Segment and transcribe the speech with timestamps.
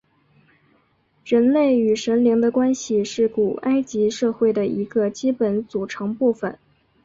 [1.23, 6.57] 人类与神灵的关系是古埃及社会的一个基本组成部分。